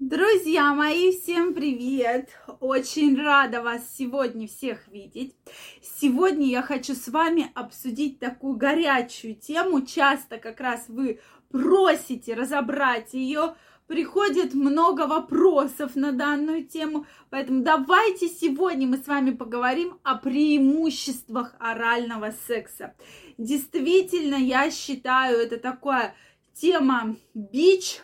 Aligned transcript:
Друзья 0.00 0.72
мои, 0.72 1.12
всем 1.12 1.52
привет! 1.52 2.30
Очень 2.60 3.20
рада 3.20 3.60
вас 3.60 3.82
сегодня 3.98 4.48
всех 4.48 4.88
видеть. 4.88 5.36
Сегодня 5.82 6.46
я 6.46 6.62
хочу 6.62 6.94
с 6.94 7.08
вами 7.08 7.52
обсудить 7.54 8.18
такую 8.18 8.56
горячую 8.56 9.34
тему. 9.34 9.84
Часто 9.84 10.38
как 10.38 10.58
раз 10.60 10.86
вы 10.88 11.20
просите 11.50 12.32
разобрать 12.32 13.12
ее, 13.12 13.56
приходит 13.86 14.54
много 14.54 15.06
вопросов 15.06 15.94
на 15.96 16.12
данную 16.12 16.66
тему, 16.66 17.04
поэтому 17.28 17.62
давайте 17.62 18.28
сегодня 18.28 18.86
мы 18.86 18.96
с 18.96 19.06
вами 19.06 19.32
поговорим 19.32 19.98
о 20.02 20.14
преимуществах 20.16 21.54
орального 21.58 22.32
секса. 22.48 22.94
Действительно, 23.36 24.36
я 24.36 24.70
считаю, 24.70 25.40
это 25.40 25.58
такая 25.58 26.14
тема 26.54 27.16
бич, 27.34 28.00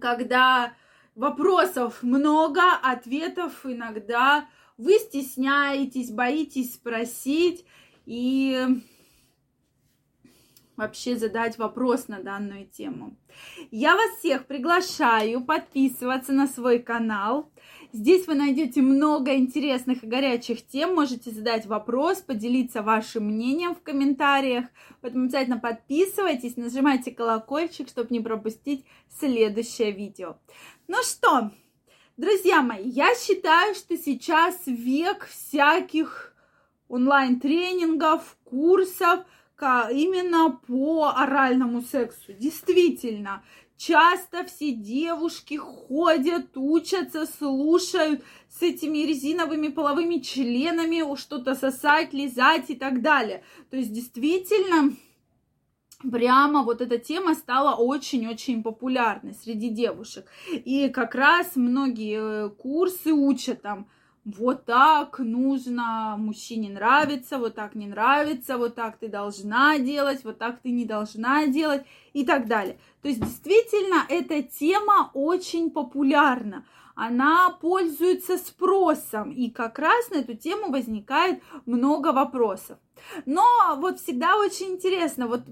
когда 0.00 0.74
вопросов 1.14 2.02
много, 2.02 2.62
ответов 2.82 3.64
иногда 3.64 4.48
вы 4.76 4.94
стесняетесь, 4.94 6.10
боитесь 6.10 6.74
спросить 6.74 7.64
и 8.06 8.82
вообще 10.76 11.16
задать 11.16 11.58
вопрос 11.58 12.08
на 12.08 12.20
данную 12.20 12.66
тему. 12.66 13.16
Я 13.70 13.94
вас 13.94 14.18
всех 14.18 14.46
приглашаю 14.46 15.44
подписываться 15.44 16.32
на 16.32 16.46
свой 16.46 16.80
канал. 16.80 17.52
Здесь 17.94 18.26
вы 18.26 18.34
найдете 18.34 18.82
много 18.82 19.36
интересных 19.36 20.02
и 20.02 20.08
горячих 20.08 20.66
тем. 20.66 20.96
Можете 20.96 21.30
задать 21.30 21.64
вопрос, 21.66 22.18
поделиться 22.18 22.82
вашим 22.82 23.26
мнением 23.26 23.76
в 23.76 23.82
комментариях. 23.82 24.64
Поэтому 25.00 25.26
обязательно 25.26 25.60
подписывайтесь, 25.60 26.56
нажимайте 26.56 27.12
колокольчик, 27.12 27.88
чтобы 27.88 28.08
не 28.10 28.18
пропустить 28.18 28.84
следующее 29.16 29.92
видео. 29.92 30.38
Ну 30.88 31.04
что, 31.04 31.52
друзья 32.16 32.62
мои, 32.62 32.88
я 32.88 33.14
считаю, 33.14 33.76
что 33.76 33.96
сейчас 33.96 34.62
век 34.66 35.26
всяких 35.26 36.34
онлайн-тренингов, 36.88 38.36
курсов, 38.42 39.20
именно 39.60 40.60
по 40.66 41.12
оральному 41.14 41.80
сексу. 41.80 42.32
Действительно, 42.32 43.44
часто 43.76 44.44
все 44.44 44.72
девушки 44.72 45.54
ходят, 45.54 46.56
учатся, 46.56 47.26
слушают 47.26 48.22
с 48.48 48.62
этими 48.62 48.98
резиновыми 48.98 49.68
половыми 49.68 50.18
членами 50.18 51.16
что-то 51.16 51.54
сосать, 51.54 52.12
лизать 52.12 52.70
и 52.70 52.76
так 52.76 53.02
далее. 53.02 53.42
То 53.70 53.76
есть 53.76 53.92
действительно 53.92 54.94
прямо 56.10 56.62
вот 56.62 56.80
эта 56.80 56.98
тема 56.98 57.34
стала 57.34 57.74
очень-очень 57.74 58.62
популярной 58.62 59.34
среди 59.34 59.70
девушек. 59.70 60.26
И 60.52 60.88
как 60.88 61.14
раз 61.14 61.56
многие 61.56 62.46
э, 62.46 62.50
курсы 62.50 63.12
учат 63.12 63.62
там 63.62 63.88
вот 64.24 64.64
так 64.64 65.18
нужно, 65.18 66.16
мужчине 66.18 66.70
нравится, 66.70 67.38
вот 67.38 67.54
так 67.54 67.74
не 67.74 67.86
нравится, 67.86 68.56
вот 68.56 68.74
так 68.74 68.96
ты 68.96 69.08
должна 69.08 69.78
делать, 69.78 70.24
вот 70.24 70.38
так 70.38 70.60
ты 70.60 70.70
не 70.70 70.86
должна 70.86 71.46
делать 71.46 71.84
и 72.14 72.24
так 72.24 72.46
далее. 72.46 72.78
То 73.02 73.08
есть 73.08 73.20
действительно 73.20 74.06
эта 74.08 74.42
тема 74.42 75.10
очень 75.12 75.70
популярна, 75.70 76.64
она 76.94 77.50
пользуется 77.60 78.38
спросом, 78.38 79.30
и 79.30 79.50
как 79.50 79.78
раз 79.78 80.10
на 80.10 80.16
эту 80.16 80.34
тему 80.34 80.70
возникает 80.70 81.42
много 81.66 82.12
вопросов. 82.12 82.78
Но 83.26 83.44
вот 83.76 84.00
всегда 84.00 84.36
очень 84.36 84.74
интересно, 84.74 85.26
вот 85.26 85.42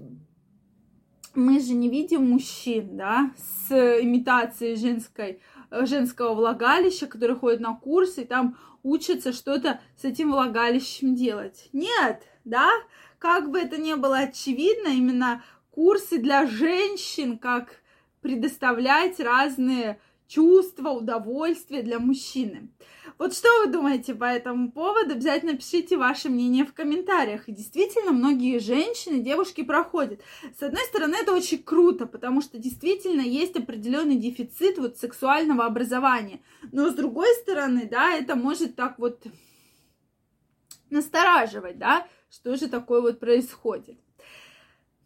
мы 1.35 1.59
же 1.59 1.73
не 1.73 1.89
видим 1.89 2.29
мужчин, 2.29 2.95
да, 2.95 3.31
с 3.37 3.71
имитацией 4.01 4.75
женской 4.75 5.39
женского 5.81 6.33
влагалища, 6.33 7.07
которые 7.07 7.37
ходят 7.37 7.59
на 7.59 7.73
курсы 7.75 8.21
и 8.21 8.25
там 8.25 8.57
учатся 8.83 9.33
что-то 9.33 9.79
с 9.97 10.03
этим 10.03 10.31
влагалищем 10.31 11.15
делать. 11.15 11.69
Нет, 11.73 12.23
да, 12.45 12.69
как 13.19 13.49
бы 13.49 13.59
это 13.59 13.77
ни 13.77 13.93
было 13.93 14.19
очевидно, 14.19 14.89
именно 14.89 15.43
курсы 15.71 16.17
для 16.19 16.45
женщин, 16.45 17.37
как 17.37 17.81
предоставлять 18.21 19.19
разные 19.19 19.99
чувства, 20.33 20.89
удовольствия 20.89 21.83
для 21.83 21.99
мужчины. 21.99 22.69
Вот 23.19 23.35
что 23.35 23.47
вы 23.59 23.71
думаете 23.71 24.15
по 24.15 24.23
этому 24.23 24.71
поводу? 24.71 25.11
Обязательно 25.11 25.55
пишите 25.55 25.97
ваше 25.97 26.29
мнение 26.29 26.65
в 26.65 26.73
комментариях. 26.73 27.47
И 27.47 27.51
действительно, 27.51 28.11
многие 28.11 28.57
женщины, 28.59 29.19
девушки 29.19 29.63
проходят. 29.63 30.21
С 30.57 30.63
одной 30.63 30.83
стороны, 30.85 31.15
это 31.15 31.33
очень 31.33 31.61
круто, 31.61 32.07
потому 32.07 32.41
что 32.41 32.57
действительно 32.57 33.21
есть 33.21 33.55
определенный 33.55 34.15
дефицит 34.15 34.79
вот 34.79 34.97
сексуального 34.97 35.65
образования. 35.65 36.39
Но 36.71 36.89
с 36.89 36.95
другой 36.95 37.31
стороны, 37.41 37.87
да, 37.89 38.13
это 38.13 38.35
может 38.35 38.75
так 38.75 38.97
вот 38.97 39.23
настораживать, 40.89 41.77
да, 41.77 42.07
что 42.31 42.55
же 42.55 42.67
такое 42.67 43.01
вот 43.01 43.19
происходит. 43.19 43.99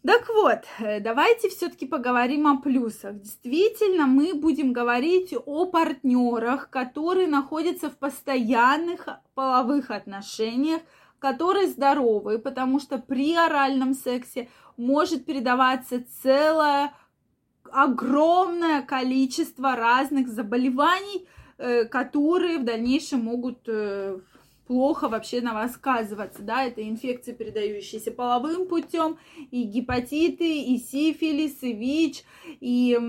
Так 0.07 0.29
вот, 0.29 0.59
э, 0.79 1.01
давайте 1.01 1.49
все-таки 1.49 1.85
поговорим 1.85 2.47
о 2.47 2.61
плюсах. 2.61 3.19
Действительно, 3.19 4.07
мы 4.07 4.33
будем 4.35 4.71
говорить 4.71 5.33
о 5.45 5.65
партнерах, 5.65 6.69
которые 6.69 7.27
находятся 7.27 7.89
в 7.89 7.97
постоянных 7.97 9.09
половых 9.35 9.91
отношениях, 9.91 10.79
которые 11.19 11.67
здоровы, 11.67 12.39
потому 12.39 12.79
что 12.79 12.99
при 12.99 13.35
оральном 13.35 13.93
сексе 13.93 14.47
может 14.77 15.25
передаваться 15.25 16.01
целое 16.21 16.93
огромное 17.69 18.83
количество 18.83 19.75
разных 19.75 20.29
заболеваний, 20.29 21.27
э, 21.57 21.83
которые 21.83 22.59
в 22.59 22.63
дальнейшем 22.63 23.25
могут 23.25 23.59
э, 23.67 24.19
плохо 24.67 25.07
вообще 25.07 25.41
на 25.41 25.53
вас 25.53 25.73
сказываться, 25.73 26.41
да, 26.43 26.65
это 26.65 26.87
инфекции, 26.87 27.31
передающиеся 27.31 28.11
половым 28.11 28.67
путем, 28.67 29.17
и 29.49 29.63
гепатиты, 29.63 30.61
и 30.61 30.77
сифилис, 30.77 31.63
и 31.63 31.73
ВИЧ, 31.73 32.23
и 32.59 32.99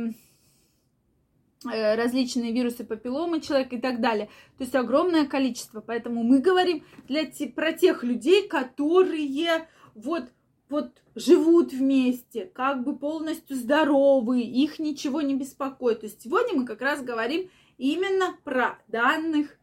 э, 1.65 1.95
различные 1.97 2.53
вирусы 2.53 2.85
папилломы 2.85 3.41
человека 3.41 3.77
и 3.77 3.81
так 3.81 4.01
далее. 4.01 4.27
То 4.57 4.65
есть 4.65 4.75
огромное 4.75 5.27
количество. 5.27 5.81
Поэтому 5.81 6.23
мы 6.23 6.39
говорим 6.39 6.85
для 7.09 7.25
про 7.55 7.73
тех 7.73 8.05
людей, 8.05 8.47
которые 8.47 9.67
вот, 9.95 10.31
вот 10.69 10.93
живут 11.17 11.73
вместе, 11.73 12.47
как 12.47 12.85
бы 12.85 12.97
полностью 12.97 13.57
здоровы, 13.57 14.43
их 14.43 14.79
ничего 14.79 15.23
не 15.23 15.35
беспокоит. 15.35 16.01
То 16.01 16.07
есть 16.07 16.23
сегодня 16.23 16.55
мы 16.55 16.65
как 16.65 16.81
раз 16.81 17.03
говорим 17.03 17.51
именно 17.79 18.37
про 18.45 18.79
данных 18.87 19.59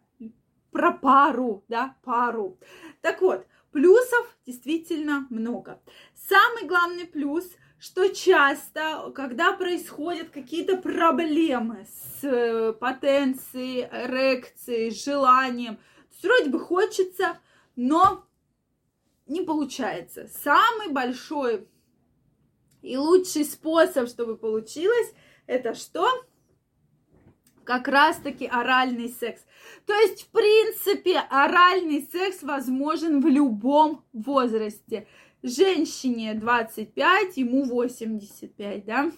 про 0.75 0.91
пару, 0.91 1.63
да, 1.69 1.95
пару. 2.03 2.59
Так 2.99 3.21
вот, 3.21 3.47
плюсов 3.71 4.27
действительно 4.45 5.25
много. 5.29 5.81
Самый 6.13 6.65
главный 6.67 7.07
плюс, 7.07 7.49
что 7.79 8.09
часто, 8.09 9.13
когда 9.15 9.53
происходят 9.53 10.31
какие-то 10.31 10.75
проблемы 10.75 11.87
с 11.87 12.25
э, 12.25 12.73
потенцией, 12.73 13.87
эрекцией, 13.89 14.91
желанием, 14.91 15.79
вроде 16.21 16.49
бы 16.49 16.59
хочется, 16.59 17.39
но 17.77 18.27
не 19.25 19.43
получается. 19.43 20.27
Самый 20.43 20.89
большой 20.89 21.69
и 22.81 22.97
лучший 22.97 23.45
способ, 23.45 24.09
чтобы 24.09 24.35
получилось, 24.35 25.13
это 25.47 25.73
что? 25.73 26.09
Как 27.65 27.87
раз-таки 27.87 28.45
оральный 28.45 29.09
секс. 29.09 29.41
То 29.85 29.93
есть, 29.93 30.23
в 30.23 30.27
принципе, 30.27 31.19
оральный 31.29 32.07
секс 32.11 32.43
возможен 32.43 33.21
в 33.21 33.27
любом 33.27 34.03
возрасте. 34.13 35.07
Женщине 35.43 36.33
25, 36.33 37.37
ему 37.37 37.65
85, 37.65 38.85
да? 38.85 39.11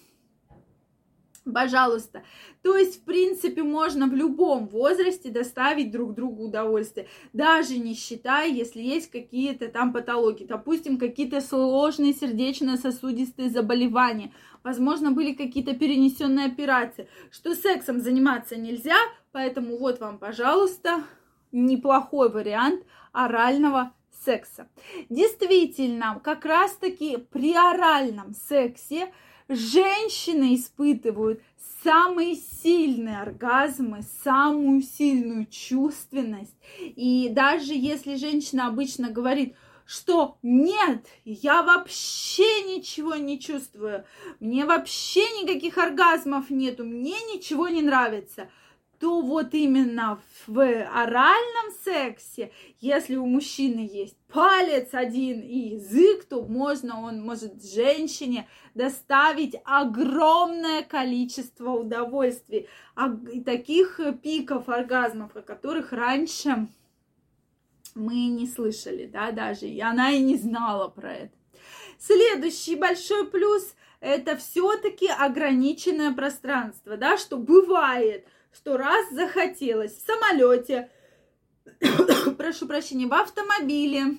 Пожалуйста. 1.53 2.24
То 2.62 2.75
есть, 2.75 3.02
в 3.02 3.06
принципе, 3.06 3.64
можно 3.64 4.08
в 4.08 4.14
любом 4.14 4.67
возрасте 4.67 5.29
доставить 5.29 5.91
друг 5.91 6.14
другу 6.14 6.46
удовольствие, 6.46 7.08
даже 7.34 7.78
не 7.78 7.94
считая, 7.94 8.49
если 8.49 8.82
есть 8.82 9.09
какие-то 9.11 9.70
там 9.70 9.94
патологии, 9.94 10.46
допустим, 10.46 10.97
какие-то 10.97 11.40
сложные 11.41 12.14
сердечно-сосудистые 12.14 13.49
заболевания, 13.49 14.34
возможно, 14.64 15.11
были 15.11 15.34
какие-то 15.34 15.73
перенесенные 15.73 16.47
операции, 16.47 17.08
что 17.32 17.55
сексом 17.55 18.02
заниматься 18.02 18.58
нельзя, 18.58 18.97
поэтому 19.32 19.78
вот 19.78 20.00
вам, 20.00 20.17
пожалуйста, 20.17 21.03
неплохой 21.52 22.29
вариант 22.29 22.84
орального 23.14 23.93
секса. 24.26 24.67
Действительно, 25.09 26.20
как 26.23 26.43
раз-таки 26.43 27.17
при 27.17 27.53
оральном 27.55 28.34
сексе 28.34 29.14
женщины 29.47 30.55
испытывают 30.55 31.41
самые 31.84 32.35
сильные 32.35 33.22
оргазмы, 33.22 34.03
самую 34.23 34.82
сильную 34.82 35.46
чувственность. 35.46 36.55
И 36.79 37.29
даже 37.29 37.73
если 37.73 38.16
женщина 38.16 38.67
обычно 38.67 39.09
говорит, 39.09 39.55
что 39.85 40.38
нет, 40.44 41.05
я 41.23 41.64
вообще 41.64 42.64
ничего 42.64 43.16
не 43.16 43.40
чувствую, 43.40 44.03
мне 44.41 44.66
вообще 44.66 45.22
никаких 45.41 45.78
оргазмов 45.78 46.50
нету, 46.50 46.84
мне 46.84 47.16
ничего 47.34 47.70
не 47.70 47.82
нравится, 47.82 48.50
то 48.99 49.22
вот 49.22 49.53
именно 49.53 50.20
в 50.47 50.59
оральном 50.59 51.72
сексе, 51.84 52.52
если 52.79 53.16
у 53.16 53.26
мужчины 53.26 53.88
есть 53.91 54.17
палец 54.28 54.90
один 54.94 55.41
и 55.41 55.76
язык, 55.76 56.26
то 56.26 56.44
можно, 56.44 57.02
он 57.02 57.22
может 57.22 57.64
женщине 57.64 58.47
доставить 58.73 59.55
огромное 59.66 60.84
количество 60.84 61.72
удовольствий, 61.72 62.67
и 63.32 63.41
таких 63.41 63.99
пиков 64.22 64.70
оргазмов, 64.70 65.35
о 65.35 65.41
которых 65.41 65.91
раньше 65.91 66.67
мы 67.96 68.28
не 68.28 68.47
слышали, 68.47 69.08
да, 69.08 69.32
даже, 69.32 69.67
и 69.67 69.79
она 69.79 70.11
и 70.11 70.20
не 70.20 70.38
знала 70.38 70.88
про 70.88 71.14
это. 71.14 71.34
Следующий 72.00 72.76
большой 72.76 73.28
плюс– 73.28 73.73
это 74.00 74.38
все-таки 74.38 75.08
ограниченное 75.08 76.14
пространство, 76.14 76.97
да, 76.97 77.17
что 77.17 77.38
бывает, 77.38 78.28
что 78.57 78.77
раз 78.77 79.09
захотелось 79.11 79.93
в 79.93 80.05
самолете, 80.05 80.89
прошу 82.37 82.67
прощения, 82.67 83.07
в 83.07 83.13
автомобиле, 83.13 84.17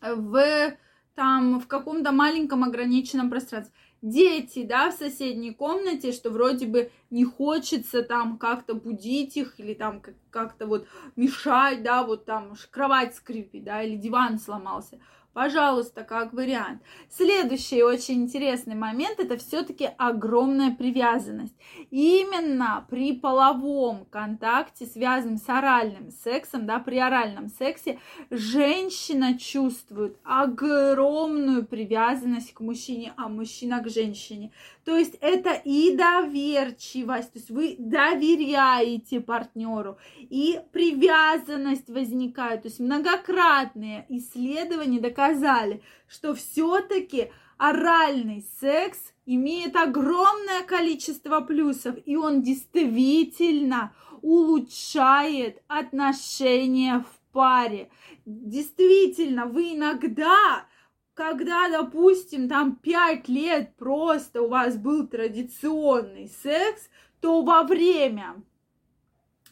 в 0.00 0.76
там 1.14 1.60
в 1.60 1.66
каком-то 1.66 2.12
маленьком 2.12 2.64
ограниченном 2.64 3.28
пространстве. 3.30 3.74
Дети, 4.00 4.64
да, 4.64 4.90
в 4.90 4.94
соседней 4.94 5.52
комнате, 5.52 6.10
что 6.12 6.30
вроде 6.30 6.66
бы 6.66 6.90
не 7.10 7.24
хочется 7.24 8.02
там 8.02 8.36
как-то 8.36 8.74
будить 8.74 9.36
их 9.36 9.60
или 9.60 9.74
там 9.74 10.02
как-то 10.30 10.66
вот 10.66 10.88
мешать, 11.14 11.82
да, 11.82 12.02
вот 12.02 12.24
там 12.24 12.54
кровать 12.70 13.14
скрипит, 13.14 13.64
да, 13.64 13.82
или 13.82 13.96
диван 13.96 14.38
сломался. 14.38 14.98
Пожалуйста, 15.32 16.04
как 16.04 16.34
вариант. 16.34 16.82
Следующий 17.08 17.82
очень 17.82 18.24
интересный 18.24 18.74
момент 18.74 19.18
это 19.18 19.38
все-таки 19.38 19.88
огромная 19.96 20.74
привязанность. 20.74 21.54
Именно 21.90 22.86
при 22.90 23.14
половом 23.14 24.04
контакте, 24.10 24.84
связанном 24.84 25.38
с 25.38 25.48
оральным 25.48 26.10
сексом, 26.10 26.66
да, 26.66 26.78
при 26.80 26.98
оральном 26.98 27.48
сексе, 27.48 27.98
женщина 28.28 29.38
чувствует 29.38 30.18
огромную 30.22 31.64
привязанность 31.64 32.52
к 32.52 32.60
мужчине, 32.60 33.14
а 33.16 33.28
мужчина 33.28 33.82
к 33.82 33.88
женщине. 33.88 34.52
То 34.84 34.96
есть 34.96 35.16
это 35.20 35.52
и 35.64 35.96
доверчивость, 35.96 37.32
то 37.32 37.38
есть 37.38 37.50
вы 37.50 37.76
доверяете 37.78 39.20
партнеру, 39.20 39.96
и 40.18 40.60
привязанность 40.72 41.88
возникает, 41.88 42.62
то 42.62 42.68
есть 42.68 42.80
многократные 42.80 44.04
исследования 44.08 45.00
доказали, 45.22 45.82
что 46.08 46.34
все-таки 46.34 47.30
оральный 47.56 48.44
секс 48.60 48.98
имеет 49.26 49.76
огромное 49.76 50.62
количество 50.66 51.40
плюсов, 51.40 51.96
и 52.04 52.16
он 52.16 52.42
действительно 52.42 53.94
улучшает 54.20 55.62
отношения 55.68 57.00
в 57.00 57.32
паре. 57.32 57.90
Действительно, 58.26 59.46
вы 59.46 59.74
иногда 59.74 60.66
когда, 61.14 61.68
допустим, 61.68 62.48
там 62.48 62.74
5 62.76 63.28
лет 63.28 63.76
просто 63.76 64.40
у 64.40 64.48
вас 64.48 64.78
был 64.78 65.06
традиционный 65.06 66.30
секс, 66.42 66.88
то 67.20 67.42
во 67.42 67.64
время 67.64 68.36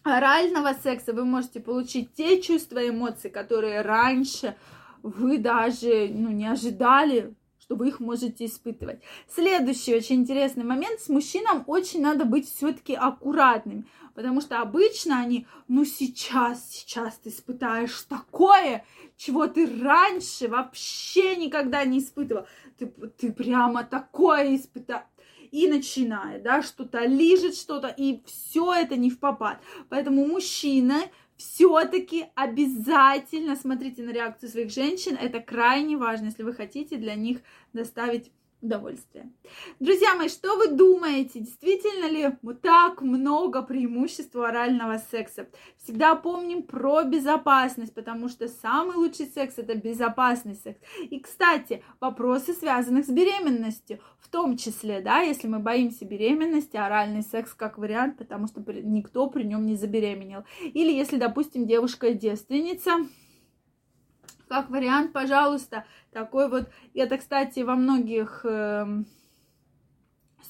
орального 0.03 0.73
секса 0.73 1.13
вы 1.13 1.27
можете 1.27 1.61
получить 1.61 2.15
те 2.15 2.41
чувства 2.41 2.79
и 2.79 2.89
эмоции, 2.89 3.29
которые 3.29 3.83
раньше 3.83 4.57
вы 5.03 5.39
даже 5.39 6.09
ну, 6.13 6.31
не 6.31 6.47
ожидали, 6.47 7.35
что 7.61 7.77
вы 7.77 7.89
их 7.89 8.01
можете 8.01 8.47
испытывать. 8.47 9.01
Следующий 9.29 9.95
очень 9.95 10.17
интересный 10.17 10.65
момент. 10.65 11.01
С 11.01 11.09
мужчинам 11.09 11.63
очень 11.67 12.03
надо 12.03 12.25
быть 12.25 12.49
все-таки 12.49 12.95
аккуратным, 12.95 13.87
потому 14.15 14.41
что 14.41 14.61
обычно 14.61 15.21
они, 15.21 15.47
ну 15.69 15.85
сейчас, 15.85 16.69
сейчас 16.69 17.19
ты 17.19 17.29
испытаешь 17.29 18.03
такое, 18.09 18.85
чего 19.17 19.47
ты 19.47 19.67
раньше 19.81 20.49
вообще 20.49 21.37
никогда 21.37 21.85
не 21.85 22.01
испытывал. 22.01 22.47
Ты, 22.77 22.87
ты 22.87 23.33
прямо 23.33 23.85
такое 23.85 24.57
испытал 24.57 25.03
и 25.53 25.69
начинает, 25.69 26.43
да, 26.43 26.63
что-то 26.63 27.05
лижет 27.05 27.55
что-то, 27.55 27.89
и 27.89 28.23
все 28.25 28.73
это 28.73 28.97
не 28.97 29.11
в 29.11 29.19
попад. 29.19 29.61
Поэтому 29.89 30.27
мужчина 30.27 31.03
все-таки 31.41 32.27
обязательно 32.35 33.57
смотрите 33.57 34.03
на 34.03 34.11
реакцию 34.11 34.51
своих 34.51 34.71
женщин. 34.71 35.17
Это 35.19 35.41
крайне 35.41 35.97
важно, 35.97 36.27
если 36.27 36.43
вы 36.43 36.53
хотите 36.53 36.99
для 36.99 37.15
них 37.15 37.39
доставить 37.73 38.31
удовольствие. 38.63 39.31
Друзья 39.79 40.15
мои, 40.15 40.29
что 40.29 40.57
вы 40.57 40.69
думаете? 40.69 41.41
Действительно 41.41 42.11
ли 42.11 42.31
так 42.63 43.03
много 43.03 43.63
преимуществ 43.63 44.37
орального 44.37 44.99
секса? 45.11 45.49
Всегда 45.77 46.15
помним 46.15 46.63
про 46.63 47.03
безопасность, 47.05 47.95
потому 47.95 48.29
что 48.29 48.49
самый 48.49 48.97
лучший 48.97 49.27
секс 49.27 49.55
это 49.59 49.75
безопасный 49.75 50.55
секс. 50.55 50.79
И, 51.11 51.21
кстати, 51.21 51.83
вопросы, 52.01 52.53
связанных 52.53 53.07
с 53.07 53.09
беременностью, 53.09 54.01
в 54.19 54.29
том 54.29 54.57
числе, 54.57 55.01
да, 55.01 55.21
если 55.21 55.49
мы 55.49 55.59
боимся 55.59 56.05
беременности, 56.05 56.77
оральный 56.77 57.23
секс 57.23 57.55
как 57.55 57.79
вариант, 57.79 58.19
потому 58.19 58.47
что 58.47 58.61
никто 58.61 59.29
при 59.29 59.45
нем 59.45 59.67
не 59.67 59.75
забеременел. 59.75 60.45
Или 60.61 60.93
если, 60.93 61.17
допустим, 61.17 61.67
девушка 61.67 62.13
девственница, 62.15 62.93
как 64.51 64.69
вариант, 64.69 65.13
пожалуйста, 65.13 65.85
такой 66.11 66.49
вот. 66.49 66.69
Это, 66.93 67.19
кстати, 67.19 67.61
во 67.61 67.77
многих 67.77 68.41
э, 68.45 68.85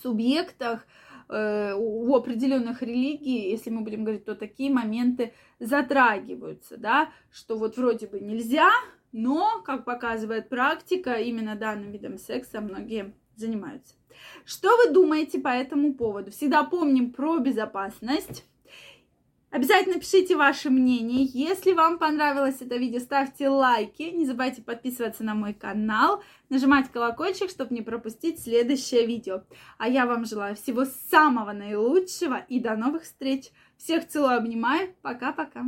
субъектах 0.02 0.86
э, 1.28 1.74
у 1.74 2.16
определенных 2.16 2.80
религий, 2.80 3.50
если 3.50 3.68
мы 3.68 3.82
будем 3.82 4.04
говорить, 4.04 4.24
то 4.24 4.34
такие 4.34 4.72
моменты 4.72 5.34
затрагиваются, 5.58 6.78
да, 6.78 7.10
что 7.30 7.58
вот 7.58 7.76
вроде 7.76 8.06
бы 8.06 8.20
нельзя, 8.20 8.70
но, 9.12 9.60
как 9.66 9.84
показывает 9.84 10.48
практика, 10.48 11.16
именно 11.16 11.54
данным 11.54 11.92
видом 11.92 12.16
секса 12.16 12.62
многие 12.62 13.12
занимаются. 13.36 13.96
Что 14.46 14.74
вы 14.78 14.94
думаете 14.94 15.40
по 15.40 15.48
этому 15.48 15.92
поводу? 15.92 16.30
Всегда 16.30 16.64
помним 16.64 17.12
про 17.12 17.38
безопасность. 17.38 18.46
Обязательно 19.50 19.98
пишите 19.98 20.36
ваше 20.36 20.70
мнение. 20.70 21.24
Если 21.24 21.72
вам 21.72 21.98
понравилось 21.98 22.58
это 22.60 22.76
видео, 22.76 23.00
ставьте 23.00 23.48
лайки. 23.48 24.04
Не 24.04 24.24
забывайте 24.24 24.62
подписываться 24.62 25.24
на 25.24 25.34
мой 25.34 25.54
канал, 25.54 26.22
нажимать 26.50 26.90
колокольчик, 26.92 27.50
чтобы 27.50 27.74
не 27.74 27.82
пропустить 27.82 28.40
следующее 28.40 29.06
видео. 29.06 29.42
А 29.76 29.88
я 29.88 30.06
вам 30.06 30.24
желаю 30.24 30.54
всего 30.54 30.84
самого 31.10 31.52
наилучшего 31.52 32.38
и 32.48 32.60
до 32.60 32.76
новых 32.76 33.02
встреч. 33.02 33.50
Всех 33.76 34.06
целую, 34.06 34.36
обнимаю. 34.36 34.94
Пока-пока. 35.02 35.64